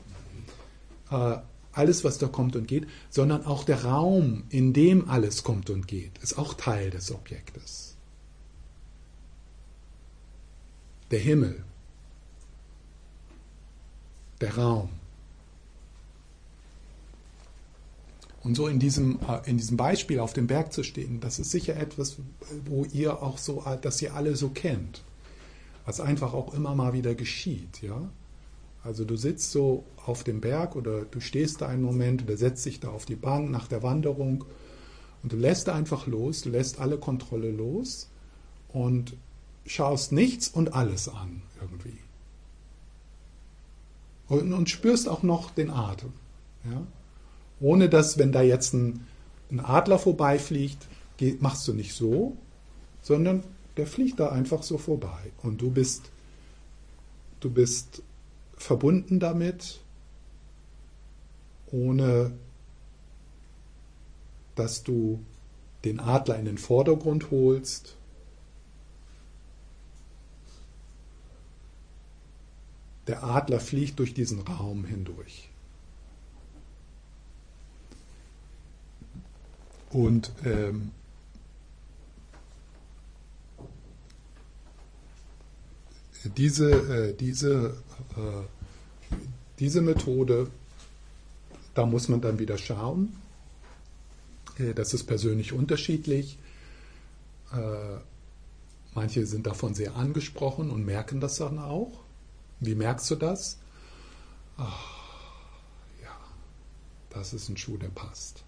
[1.11, 1.37] äh,
[1.73, 5.87] alles, was da kommt und geht, sondern auch der Raum, in dem alles kommt und
[5.87, 7.90] geht, ist auch Teil des Objektes.
[11.11, 11.63] Der Himmel,
[14.39, 14.89] der Raum.
[18.43, 21.51] Und so in diesem, äh, in diesem Beispiel auf dem Berg zu stehen, das ist
[21.51, 22.17] sicher etwas,
[22.65, 25.03] wo ihr auch so, dass ihr alle so kennt.
[25.85, 28.09] Was einfach auch immer mal wieder geschieht, ja.
[28.83, 32.65] Also du sitzt so auf dem Berg oder du stehst da einen Moment oder setzt
[32.65, 34.43] dich da auf die Bank nach der Wanderung
[35.21, 38.09] und du lässt einfach los, du lässt alle Kontrolle los
[38.69, 39.15] und
[39.65, 41.97] schaust nichts und alles an irgendwie.
[44.27, 46.13] Und, und spürst auch noch den Atem.
[46.63, 46.85] Ja?
[47.59, 49.05] Ohne dass, wenn da jetzt ein,
[49.51, 52.35] ein Adler vorbeifliegt, geht, machst du nicht so,
[53.01, 53.43] sondern
[53.77, 55.31] der fliegt da einfach so vorbei.
[55.43, 56.11] Und du bist,
[57.39, 58.01] du bist
[58.57, 59.79] verbunden damit,
[61.71, 62.31] ohne
[64.55, 65.19] dass du
[65.83, 67.95] den Adler in den Vordergrund holst.
[73.07, 75.49] Der Adler fliegt durch diesen Raum hindurch.
[79.89, 80.91] Und ähm,
[86.37, 87.75] diese, äh, diese,
[88.15, 88.43] äh,
[89.59, 90.49] diese Methode,
[91.73, 93.15] da muss man dann wieder schauen.
[94.57, 96.37] Äh, das ist persönlich unterschiedlich.
[97.51, 97.97] Äh,
[98.93, 102.00] manche sind davon sehr angesprochen und merken das dann auch.
[102.61, 103.57] Wie merkst du das?
[104.55, 104.85] Ach,
[106.01, 106.15] ja,
[107.09, 108.43] das ist ein Schuh, der passt.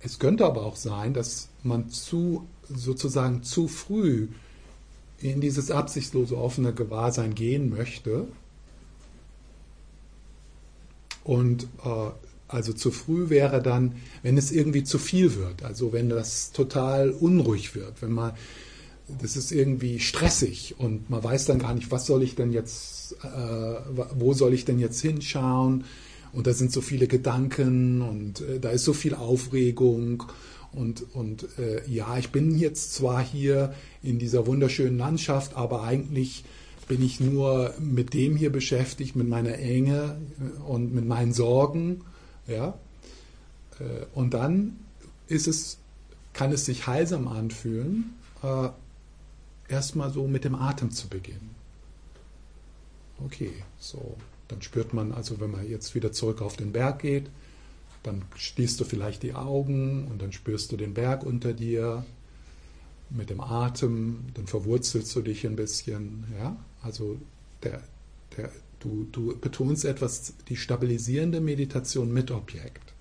[0.00, 4.28] Es könnte aber auch sein, dass man zu sozusagen zu früh
[5.18, 8.26] in dieses absichtslose offene Gewahrsein gehen möchte
[11.24, 12.10] und äh,
[12.48, 17.10] also zu früh wäre dann, wenn es irgendwie zu viel wird, also wenn das total
[17.10, 18.34] unruhig wird, wenn man
[19.20, 23.16] das ist irgendwie stressig und man weiß dann gar nicht, was soll ich denn jetzt,
[23.22, 23.26] äh,
[24.14, 25.84] wo soll ich denn jetzt hinschauen
[26.32, 30.24] und da sind so viele Gedanken und äh, da ist so viel Aufregung
[30.72, 36.44] und, und äh, ja, ich bin jetzt zwar hier in dieser wunderschönen Landschaft, aber eigentlich
[36.88, 42.02] bin ich nur mit dem hier beschäftigt, mit meiner Enge äh, und mit meinen Sorgen.
[42.46, 42.78] Ja?
[43.80, 44.78] Äh, und dann
[45.28, 45.78] ist es,
[46.32, 48.68] kann es sich heilsam anfühlen, äh,
[49.68, 51.54] erstmal so mit dem Atem zu beginnen.
[53.24, 54.16] Okay, so.
[54.48, 57.28] Dann spürt man also, wenn man jetzt wieder zurück auf den Berg geht,
[58.04, 62.04] dann schließt du vielleicht die Augen und dann spürst du den Berg unter dir
[63.10, 66.24] mit dem Atem, dann verwurzelst du dich ein bisschen.
[66.38, 66.56] Ja?
[66.82, 67.18] Also
[67.62, 67.82] der,
[68.36, 72.94] der, du, du betonst etwas, die stabilisierende Meditation mit Objekt.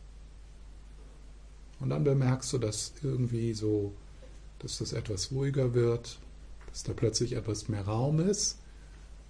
[1.79, 3.93] Und dann bemerkst du, dass irgendwie so,
[4.59, 6.17] dass das etwas ruhiger wird,
[6.75, 8.59] dass da plötzlich etwas mehr Raum ist.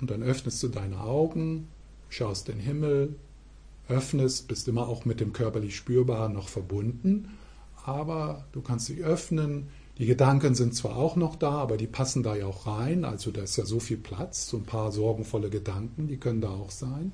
[0.02, 1.68] Und dann öffnest du deine Augen,
[2.10, 3.14] schaust den Himmel,
[3.88, 7.30] öffnest, bist immer auch mit dem körperlich Spürbaren noch verbunden,
[7.86, 9.68] aber du kannst dich öffnen.
[10.00, 13.06] Die Gedanken sind zwar auch noch da, aber die passen da ja auch rein.
[13.06, 16.50] Also da ist ja so viel Platz, so ein paar sorgenvolle Gedanken, die können da
[16.50, 17.12] auch sein.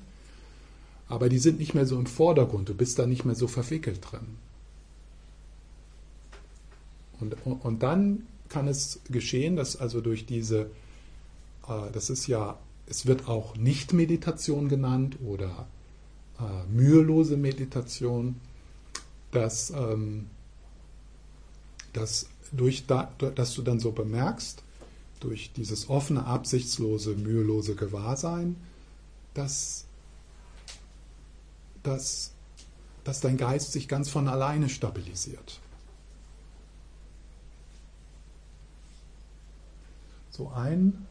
[1.08, 4.00] Aber die sind nicht mehr so im Vordergrund, du bist da nicht mehr so verwickelt
[4.10, 4.38] drin.
[7.20, 10.70] Und, und dann kann es geschehen, dass also durch diese,
[11.66, 15.66] äh, das ist ja, es wird auch Nicht-Meditation genannt oder
[16.38, 18.36] äh, mühelose Meditation,
[19.30, 20.26] dass, ähm,
[21.94, 24.62] dass, durch da, dass du dann so bemerkst,
[25.20, 28.56] durch dieses offene, absichtslose, mühelose Gewahrsein,
[29.32, 29.86] dass,
[31.82, 32.32] dass,
[33.04, 35.61] dass dein Geist sich ganz von alleine stabilisiert.
[40.34, 41.06] So ein,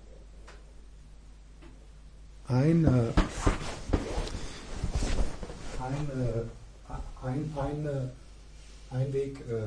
[2.47, 3.13] ein, äh,
[5.79, 6.43] ein,
[7.21, 8.11] ein, eine,
[8.89, 9.61] ein Weg, äh,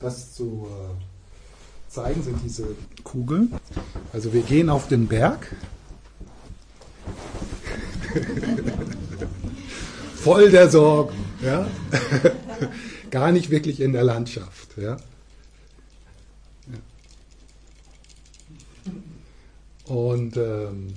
[0.00, 3.54] das zu äh, zeigen, sind diese Kugeln.
[4.12, 5.56] Also wir gehen auf den Berg.
[10.16, 11.16] Voll der Sorgen.
[11.42, 11.66] Ja?
[13.10, 14.76] Gar nicht wirklich in der Landschaft.
[14.76, 14.98] Ja?
[19.90, 20.94] Und, ähm,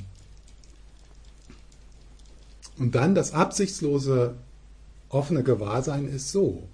[2.77, 4.35] und dann das absichtslose
[5.09, 6.69] offene Gewahrsein ist so.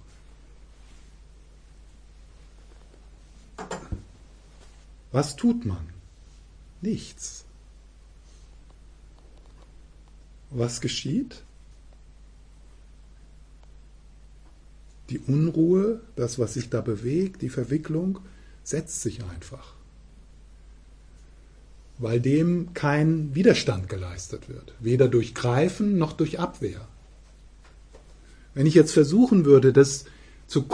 [5.12, 5.88] Was tut man?
[6.82, 7.46] Nichts.
[10.50, 11.42] Was geschieht?
[15.08, 18.18] Die Unruhe, das, was sich da bewegt, die Verwicklung,
[18.62, 19.79] setzt sich einfach,
[22.00, 26.88] weil dem kein Widerstand geleistet wird, weder durch Greifen noch durch Abwehr.
[28.54, 30.06] Wenn ich jetzt versuchen würde, das
[30.46, 30.66] zu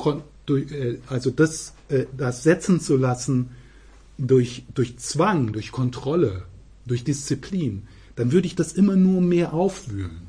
[0.48, 3.50] äh, also das, äh, das setzen zu lassen
[4.18, 6.44] durch, durch Zwang, durch Kontrolle,
[6.86, 10.28] durch Disziplin, dann würde ich das immer nur mehr aufwühlen.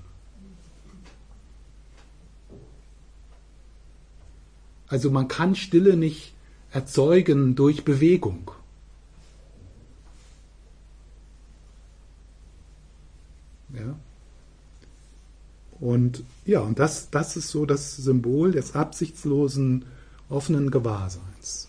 [4.87, 6.33] Also man kann Stille nicht
[6.71, 8.51] erzeugen durch Bewegung.
[13.73, 13.95] Ja?
[15.79, 19.85] Und ja, und das, das ist so das Symbol des absichtslosen,
[20.29, 21.67] offenen Gewahrseins.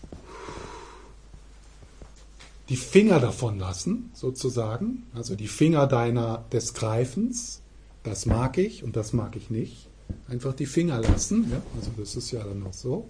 [2.69, 7.61] Die Finger davon lassen, sozusagen, also die Finger deiner des Greifens,
[8.03, 9.87] das mag ich und das mag ich nicht.
[10.27, 13.07] Einfach die Finger lassen, ja, also das ist ja dann noch so.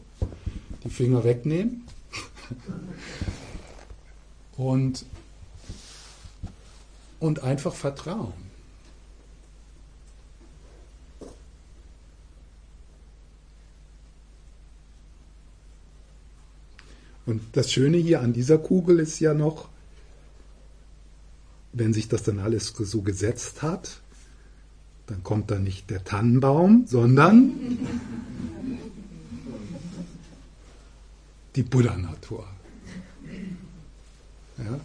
[0.83, 1.85] Die Finger wegnehmen.
[4.57, 5.05] und,
[7.19, 8.48] und einfach vertrauen.
[17.29, 19.69] Und das Schöne hier an dieser Kugel ist ja noch,
[21.73, 24.01] wenn sich das dann alles so gesetzt hat,
[25.05, 27.77] dann kommt da nicht der Tannenbaum, sondern
[31.55, 32.47] die Buddha-Natur.
[34.57, 34.79] Ja?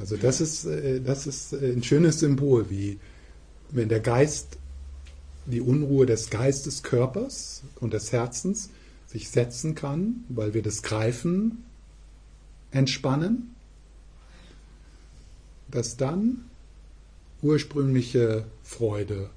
[0.00, 3.00] Also das ist, äh, das ist äh, ein schönes Symbol, wie
[3.70, 4.56] wenn der Geist,
[5.46, 8.70] die Unruhe des Geistes, Körpers und des Herzens
[9.14, 11.64] sich setzen kann, weil wir das Greifen
[12.72, 13.54] entspannen,
[15.70, 16.50] dass dann
[17.40, 19.30] ursprüngliche Freude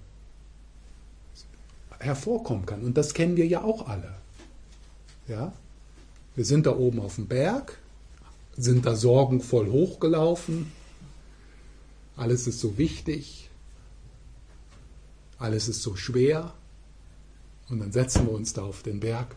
[1.99, 2.82] hervorkommen kann.
[2.82, 4.15] Und das kennen wir ja auch alle.
[5.28, 5.53] Ja?
[6.36, 7.78] Wir sind da oben auf dem Berg,
[8.55, 10.71] sind da sorgenvoll hochgelaufen,
[12.15, 13.51] alles ist so wichtig,
[15.38, 16.55] alles ist so schwer.
[17.70, 19.36] Und dann setzen wir uns da auf den Berg.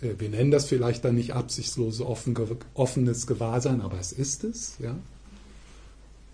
[0.00, 2.36] Äh, wir nennen das vielleicht dann nicht absichtslose offen,
[2.74, 4.74] offenes Gewahrsein, aber es ist es.
[4.78, 4.96] Ja?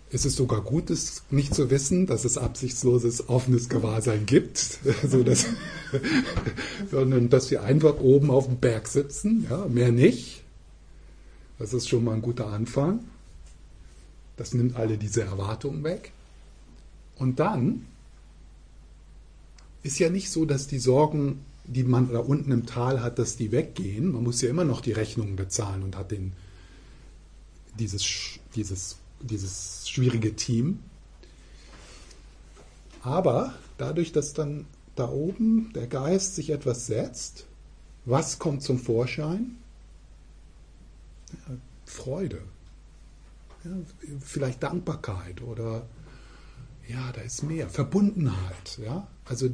[0.09, 4.57] Es ist sogar gut, es nicht zu wissen, dass es absichtsloses offenes Gewahrsein gibt,
[5.07, 5.23] so
[6.91, 9.65] sondern dass wir einfach oben auf dem Berg sitzen, ja?
[9.67, 10.43] mehr nicht.
[11.59, 12.99] Das ist schon mal ein guter Anfang.
[14.37, 16.11] Das nimmt alle diese Erwartungen weg.
[17.15, 17.87] Und dann
[19.83, 23.35] ist ja nicht so, dass die Sorgen, die man da unten im Tal hat, dass
[23.35, 24.11] die weggehen.
[24.11, 26.33] Man muss ja immer noch die Rechnungen bezahlen und hat den,
[27.77, 28.05] dieses,
[28.55, 30.79] dieses, dieses schwierige Team.
[33.01, 34.65] Aber dadurch, dass dann
[34.95, 37.45] da oben der Geist sich etwas setzt,
[38.05, 39.57] was kommt zum Vorschein?
[41.31, 41.55] Ja,
[41.85, 42.41] Freude.
[43.63, 43.71] Ja,
[44.21, 45.85] vielleicht Dankbarkeit oder
[46.87, 47.69] ja, da ist mehr.
[47.69, 48.79] Verbundenheit.
[48.83, 49.07] Ja?
[49.25, 49.49] Also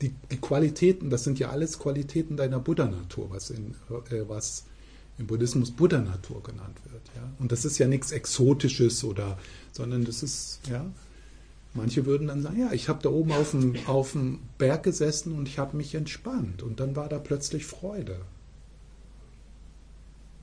[0.00, 3.58] die, die Qualitäten, das sind ja alles Qualitäten deiner Buddha-Natur, was, äh,
[4.28, 4.64] was
[5.18, 7.02] im Buddhismus Buddha-Natur genannt wird.
[7.16, 7.32] Ja?
[7.38, 9.38] Und das ist ja nichts Exotisches oder,
[9.72, 10.86] sondern das ist, ja,
[11.74, 15.32] manche würden dann sagen, ja, ich habe da oben auf dem, auf dem Berg gesessen
[15.32, 18.20] und ich habe mich entspannt und dann war da plötzlich Freude.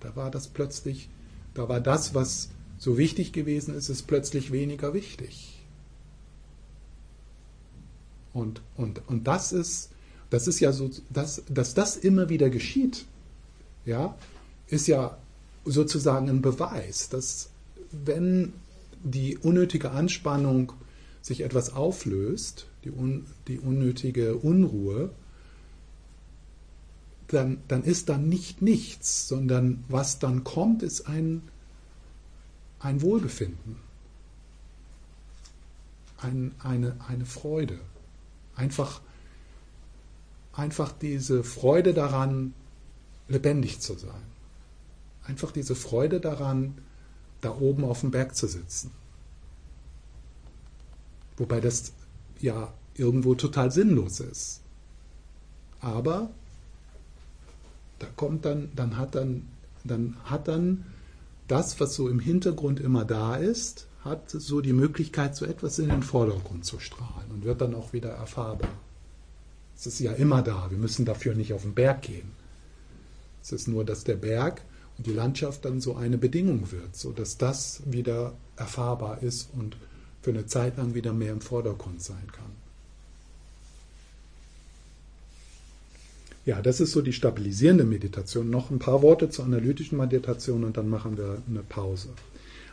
[0.01, 1.09] Da war das plötzlich,
[1.53, 5.54] da war das, was so wichtig gewesen ist, ist plötzlich weniger wichtig.
[8.35, 9.91] Und, und, und das ist,
[10.29, 13.05] das ist ja so, dass, dass das immer wieder geschieht,
[13.85, 14.17] ja,
[14.67, 15.17] ist ja
[15.63, 17.49] sozusagen ein Beweis, dass
[17.93, 18.51] wenn
[19.05, 20.73] die unnötige Anspannung
[21.21, 25.11] sich etwas auflöst, die, un, die unnötige Unruhe,
[27.29, 31.41] dann, dann ist da nicht nichts, sondern was dann kommt, ist ein,
[32.79, 33.77] ein Wohlbefinden,
[36.17, 37.79] ein, eine, eine Freude.
[38.55, 39.01] Einfach,
[40.53, 42.53] einfach diese Freude daran,
[43.27, 44.21] lebendig zu sein.
[45.25, 46.77] Einfach diese Freude daran,
[47.41, 48.91] da oben auf dem Berg zu sitzen.
[51.37, 51.91] Wobei das
[52.39, 54.61] ja irgendwo total sinnlos ist.
[55.81, 56.29] Aber
[57.99, 59.47] da kommt dann, dann hat dann,
[59.83, 60.85] dann hat dann
[61.47, 65.89] das, was so im Hintergrund immer da ist, hat so die Möglichkeit, so etwas in
[65.89, 68.69] den Vordergrund zu strahlen und wird dann auch wieder erfahrbar.
[69.75, 72.31] Es ist ja immer da, wir müssen dafür nicht auf den Berg gehen.
[73.41, 74.61] Es ist nur, dass der Berg
[74.97, 79.75] und die Landschaft dann so eine Bedingung wird, sodass das wieder erfahrbar ist und
[80.21, 82.51] für eine Zeit lang wieder mehr im Vordergrund sein kann.
[86.45, 88.51] Ja, das ist so die stabilisierende Meditation.
[88.51, 92.09] Noch ein paar Worte zur analytischen Meditation und dann machen wir eine Pause.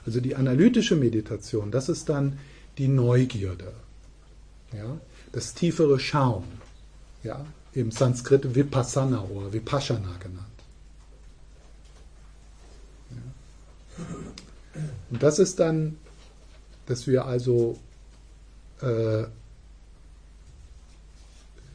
[0.05, 2.39] Also die analytische Meditation, das ist dann
[2.79, 3.73] die Neugierde,
[4.73, 4.99] ja,
[5.33, 6.45] das tiefere Schauen,
[7.23, 10.47] ja, im Sanskrit Vipassana oder Vipassana genannt.
[13.11, 14.03] Ja.
[15.11, 15.97] Und das ist dann,
[16.87, 17.79] dass wir also
[18.81, 19.25] äh,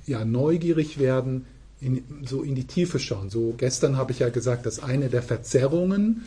[0.06, 1.46] ja, neugierig werden,
[1.80, 3.30] in, so in die Tiefe schauen.
[3.30, 6.26] So gestern habe ich ja gesagt, dass eine der Verzerrungen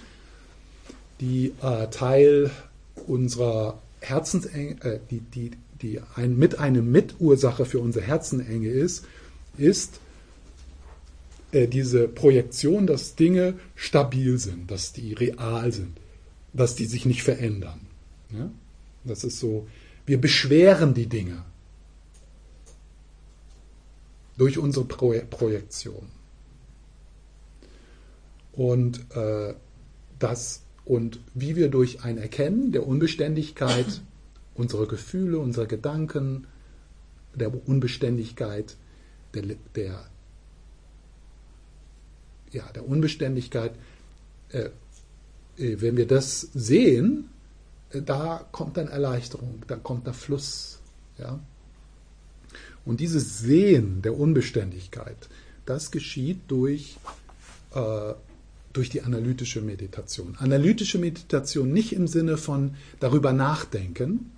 [1.21, 2.51] die äh, Teil
[3.07, 5.51] unserer Herzensenge, äh, die, die,
[5.83, 9.07] die ein, mit eine Mitursache für unsere Herzenenge ist,
[9.57, 10.01] ist
[11.53, 15.99] äh, diese Projektion, dass Dinge stabil sind, dass die real sind,
[16.53, 17.81] dass die sich nicht verändern.
[18.33, 18.51] Ja?
[19.05, 19.67] Das ist so,
[20.07, 21.45] wir beschweren die Dinge
[24.37, 26.09] durch unsere Pro Projektion.
[28.53, 29.55] Und äh,
[30.19, 34.01] das und wie wir durch ein Erkennen der Unbeständigkeit
[34.55, 36.47] unserer Gefühle, unserer Gedanken,
[37.35, 38.77] der Unbeständigkeit,
[39.35, 39.43] der,
[39.75, 40.05] der,
[42.53, 43.73] ja, der Unbeständigkeit,
[44.51, 44.71] äh,
[45.57, 47.29] äh, wenn wir das sehen,
[47.91, 50.81] äh, da kommt dann Erleichterung, da kommt der Fluss.
[51.19, 51.39] Ja?
[52.85, 55.29] Und dieses Sehen der Unbeständigkeit,
[55.67, 56.97] das geschieht durch
[57.75, 58.15] äh,
[58.73, 60.37] durch die analytische Meditation.
[60.39, 64.31] Analytische Meditation nicht im Sinne von darüber nachdenken,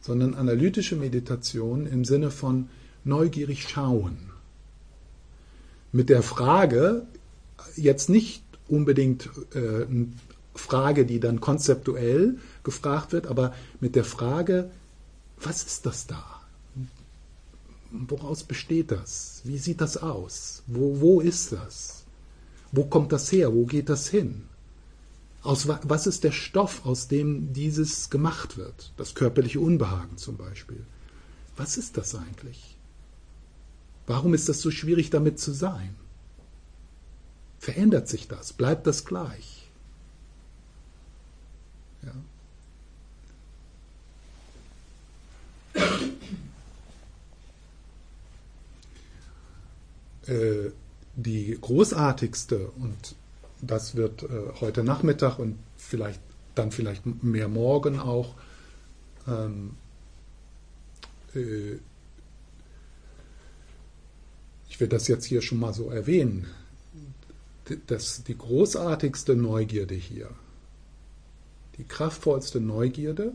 [0.00, 2.68] sondern analytische Meditation im Sinne von
[3.04, 4.16] neugierig schauen.
[5.92, 7.06] Mit der Frage,
[7.76, 9.86] jetzt nicht unbedingt äh,
[10.54, 14.70] Frage, die dann konzeptuell gefragt wird, aber mit der Frage,
[15.40, 16.24] was ist das da?
[17.90, 19.40] Woraus besteht das?
[19.44, 20.62] Wie sieht das aus?
[20.66, 22.03] Wo, wo ist das?
[22.76, 23.54] Wo kommt das her?
[23.54, 24.48] Wo geht das hin?
[25.42, 28.92] Aus was ist der Stoff, aus dem dieses gemacht wird?
[28.96, 30.84] Das körperliche Unbehagen zum Beispiel.
[31.56, 32.76] Was ist das eigentlich?
[34.08, 35.94] Warum ist das so schwierig damit zu sein?
[37.60, 38.52] Verändert sich das?
[38.52, 39.70] Bleibt das gleich?
[42.02, 42.12] Ja.
[50.26, 50.72] äh,
[51.16, 53.14] die großartigste, und
[53.62, 54.28] das wird äh,
[54.60, 56.20] heute Nachmittag und vielleicht
[56.54, 58.34] dann vielleicht mehr morgen auch,
[59.26, 59.76] ähm,
[61.34, 61.78] äh,
[64.68, 66.46] ich will das jetzt hier schon mal so erwähnen,
[67.86, 70.30] das, die großartigste Neugierde hier,
[71.78, 73.34] die kraftvollste Neugierde,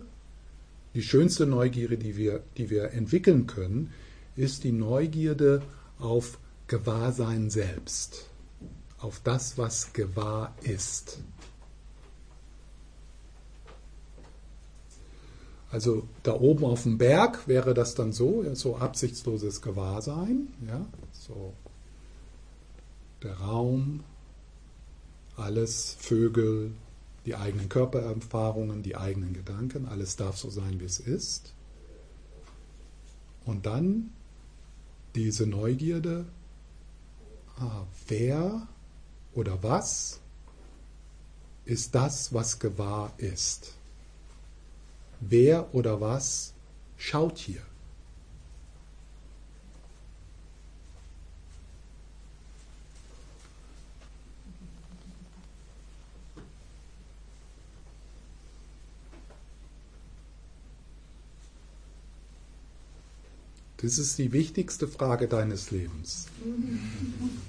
[0.94, 3.94] die schönste Neugierde, die wir, die wir entwickeln können,
[4.36, 5.62] ist die Neugierde
[5.98, 6.40] auf
[6.70, 8.30] Gewahrsein selbst,
[9.00, 11.20] auf das, was gewahr ist.
[15.72, 21.54] Also da oben auf dem Berg wäre das dann so, so absichtsloses Gewahrsein, ja, so
[23.22, 24.04] der Raum,
[25.36, 26.72] alles, Vögel,
[27.26, 31.54] die eigenen Körpererfahrungen, die eigenen Gedanken, alles darf so sein, wie es ist.
[33.46, 34.12] Und dann
[35.16, 36.26] diese Neugierde,
[38.07, 38.68] wer
[39.34, 40.20] oder was
[41.66, 43.74] ist das, was gewahr ist?
[45.20, 46.53] Wer oder was
[46.97, 47.62] schaut hier?
[63.82, 66.28] Das ist die wichtigste Frage deines Lebens.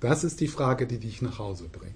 [0.00, 1.94] Das ist die Frage, die dich nach Hause bringt.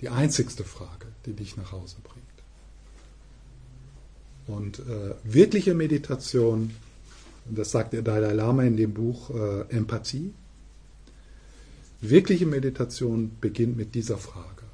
[0.00, 2.26] Die einzigste Frage, die dich nach Hause bringt.
[4.46, 6.74] Und äh, wirkliche Meditation,
[7.44, 10.32] das sagt der Dalai Lama in dem Buch äh, Empathie,
[12.00, 14.64] wirkliche Meditation beginnt mit dieser Frage.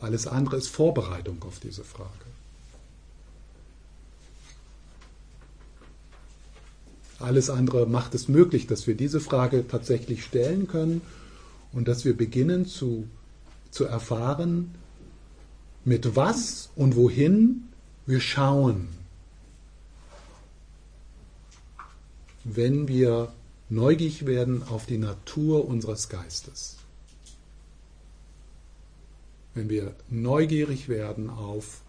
[0.00, 2.28] Alles andere ist Vorbereitung auf diese Frage.
[7.18, 11.00] Alles andere macht es möglich, dass wir diese Frage tatsächlich stellen können
[11.72, 13.08] und dass wir beginnen zu,
[13.70, 14.74] zu erfahren,
[15.84, 17.64] mit was und wohin
[18.06, 18.88] wir schauen,
[22.44, 23.32] wenn wir
[23.68, 26.78] neugierig werden auf die Natur unseres Geistes
[29.58, 31.80] wenn wir neugierig werden auf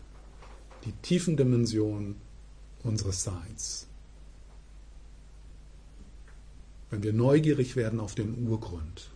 [0.85, 2.15] die tiefen Dimensionen
[2.83, 3.85] unseres Seins.
[6.89, 9.09] Wenn wir neugierig werden auf den Urgrund.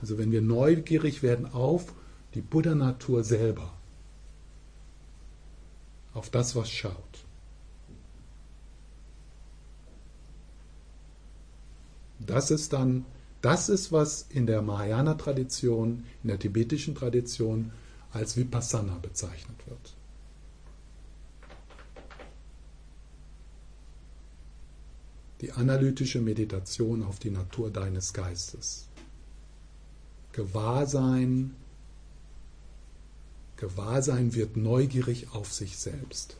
[0.00, 1.92] Also wenn wir neugierig werden auf
[2.34, 3.72] die Buddha-Natur selber.
[6.12, 7.24] Auf das, was schaut.
[12.20, 13.04] Das ist dann
[13.44, 17.72] das ist, was in der Mahayana-Tradition, in der tibetischen Tradition
[18.10, 19.92] als Vipassana bezeichnet wird.
[25.44, 28.88] Die analytische Meditation auf die Natur deines Geistes.
[30.32, 31.54] Gewahrsein,
[33.56, 36.38] Gewahrsein wird neugierig auf sich selbst.